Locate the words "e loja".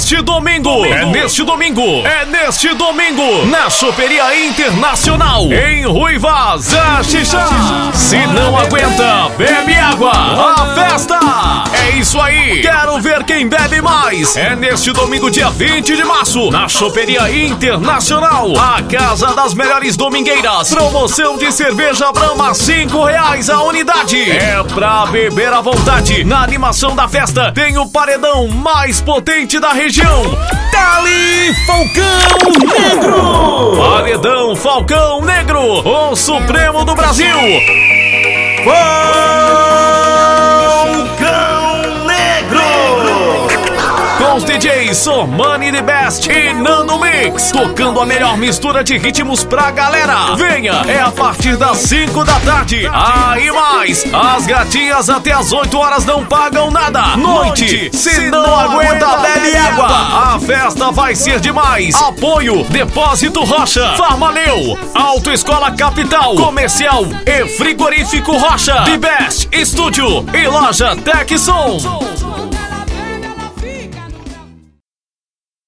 70.34-70.96